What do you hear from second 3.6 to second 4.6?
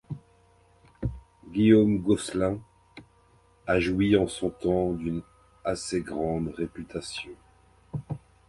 a joui en son